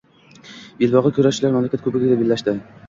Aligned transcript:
Belg‘obli 0.79 1.13
kurashchilar 1.19 1.55
mamlakat 1.59 1.87
kubogida 1.91 2.21
bellashding 2.25 2.63